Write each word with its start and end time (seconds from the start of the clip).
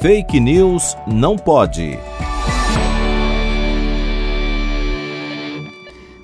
Fake 0.00 0.40
News 0.40 0.96
não 1.06 1.36
pode. 1.36 1.98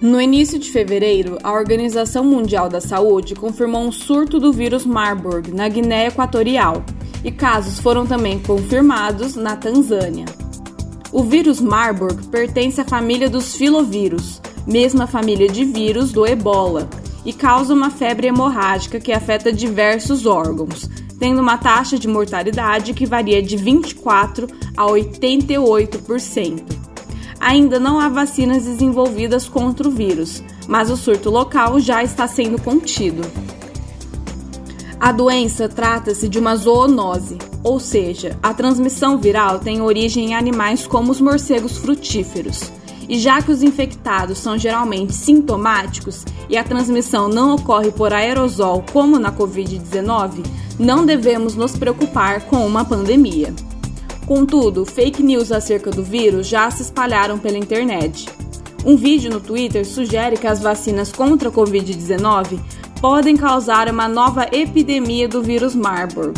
No 0.01 0.19
início 0.19 0.59
de 0.59 0.71
fevereiro, 0.71 1.37
a 1.43 1.53
Organização 1.53 2.25
Mundial 2.25 2.71
da 2.71 2.81
Saúde 2.81 3.35
confirmou 3.35 3.83
um 3.83 3.93
surto 3.93 4.41
do 4.41 4.51
vírus 4.51 4.87
Marburg 4.87 5.53
na 5.53 5.69
Guiné 5.69 6.07
Equatorial, 6.07 6.83
e 7.23 7.31
casos 7.31 7.79
foram 7.79 8.07
também 8.07 8.39
confirmados 8.39 9.37
na 9.37 9.57
Tanzânia. 9.57 10.25
O 11.13 11.23
vírus 11.23 11.61
Marburg 11.61 12.29
pertence 12.29 12.81
à 12.81 12.85
família 12.87 13.29
dos 13.29 13.57
filovírus, 13.57 14.41
mesma 14.67 15.07
família 15.07 15.49
de 15.49 15.67
vírus 15.67 16.13
do 16.13 16.27
ebola, 16.27 16.89
e 17.27 17.33
causa 17.35 17.75
uma 17.75 17.91
febre 17.91 18.29
hemorrágica 18.29 18.99
que 18.99 19.13
afeta 19.13 19.53
diversos 19.53 20.25
órgãos, 20.25 20.89
tendo 21.19 21.41
uma 21.41 21.59
taxa 21.59 21.99
de 21.99 22.09
mortalidade 22.09 22.95
que 22.95 23.07
varia 23.07 23.43
de 23.43 23.57
24 23.57 24.47
a 24.77 24.85
88%. 24.85 26.63
Ainda 27.39 27.79
não 27.79 28.01
há 28.01 28.09
vacinas 28.09 28.65
desenvolvidas 28.65 29.49
contra 29.49 29.87
o 29.87 29.91
vírus, 29.91 30.43
mas 30.67 30.91
o 30.91 30.97
surto 30.97 31.31
local 31.31 31.79
já 31.79 32.03
está 32.03 32.27
sendo 32.27 32.61
contido. 32.61 33.23
A 34.99 35.13
doença 35.13 35.69
trata-se 35.69 36.29
de 36.29 36.39
uma 36.39 36.57
zoonose, 36.57 37.37
ou 37.63 37.79
seja, 37.79 38.39
a 38.43 38.55
transmissão 38.55 39.19
viral 39.19 39.59
tem 39.59 39.83
origem 39.83 40.31
em 40.31 40.35
animais 40.35 40.87
como 40.87 41.13
os 41.13 41.21
morcegos 41.21 41.77
frutíferos. 41.77 42.73
E 43.09 43.19
já 43.19 43.41
que 43.41 43.51
os 43.51 43.63
infectados 43.63 44.39
são 44.39 44.59
geralmente 44.59 45.15
sintomáticos 45.15 46.25
e 46.49 46.57
a 46.57 46.65
transmissão 46.65 47.29
não 47.29 47.55
ocorre 47.55 47.91
por 47.91 48.13
aerosol 48.13 48.85
como 48.93 49.19
na 49.19 49.33
Covid-19, 49.33 50.45
não 50.79 51.07
devemos 51.07 51.55
nos 51.55 51.77
preocupar 51.77 52.43
com 52.43 52.67
uma 52.67 52.85
pandemia. 52.85 53.55
Contudo, 54.27 54.85
fake 54.85 55.23
news 55.23 55.53
acerca 55.53 55.91
do 55.91 56.03
vírus 56.03 56.49
já 56.49 56.69
se 56.71 56.83
espalharam 56.83 57.39
pela 57.39 57.57
internet. 57.57 58.29
Um 58.85 58.97
vídeo 58.97 59.31
no 59.31 59.41
Twitter 59.41 59.87
sugere 59.87 60.37
que 60.37 60.47
as 60.47 60.61
vacinas 60.61 61.13
contra 61.13 61.49
a 61.49 61.53
Covid-19 61.53 62.59
podem 63.01 63.37
causar 63.37 63.89
uma 63.89 64.09
nova 64.09 64.49
epidemia 64.51 65.29
do 65.29 65.43
vírus 65.43 65.75
Marburg. 65.75 66.35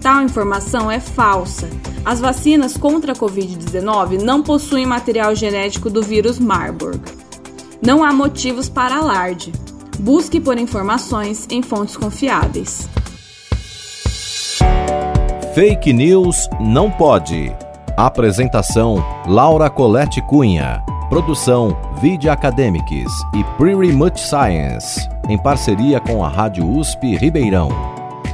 Tal 0.00 0.22
informação 0.22 0.90
é 0.90 0.98
falsa. 0.98 1.68
As 2.04 2.18
vacinas 2.18 2.76
contra 2.76 3.12
a 3.12 3.16
Covid-19 3.16 4.22
não 4.22 4.42
possuem 4.42 4.86
material 4.86 5.34
genético 5.34 5.90
do 5.90 6.02
vírus 6.02 6.38
Marburg. 6.38 7.00
Não 7.84 8.02
há 8.02 8.12
motivos 8.12 8.68
para 8.68 8.96
alarde. 8.96 9.52
Busque 9.98 10.40
por 10.40 10.58
informações 10.58 11.46
em 11.50 11.62
fontes 11.62 11.96
confiáveis. 11.96 12.88
Fake 15.54 15.92
News 15.92 16.48
não 16.58 16.90
pode. 16.90 17.54
Apresentação: 17.96 19.04
Laura 19.26 19.68
Colette 19.68 20.22
Cunha. 20.22 20.82
Produção: 21.10 21.76
Video 22.00 22.32
Academics 22.32 23.12
e 23.34 23.44
Pretty 23.58 23.92
Much 23.92 24.18
Science, 24.18 25.06
em 25.28 25.36
parceria 25.36 26.00
com 26.00 26.24
a 26.24 26.28
Rádio 26.28 26.66
USP 26.66 27.16
Ribeirão. 27.16 27.68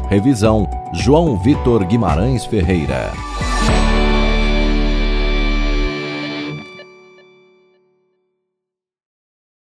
Revisão: 0.09 0.69
João 0.93 1.37
Vitor 1.37 1.85
Guimarães 1.85 2.45
Ferreira. 2.45 3.13